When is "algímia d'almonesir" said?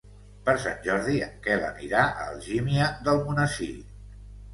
2.31-3.69